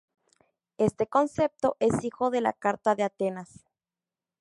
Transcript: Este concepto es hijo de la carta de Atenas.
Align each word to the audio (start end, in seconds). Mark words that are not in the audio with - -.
Este 0.79 1.05
concepto 1.05 1.77
es 1.79 2.03
hijo 2.03 2.31
de 2.31 2.41
la 2.41 2.53
carta 2.53 2.95
de 2.95 3.03
Atenas. 3.03 3.63